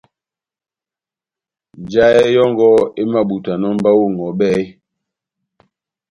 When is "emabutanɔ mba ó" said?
3.01-4.05